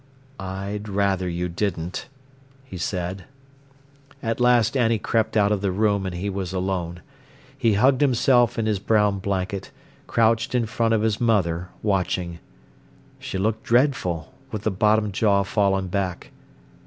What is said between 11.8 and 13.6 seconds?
watching. She